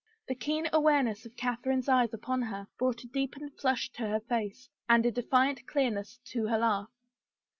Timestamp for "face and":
4.19-5.05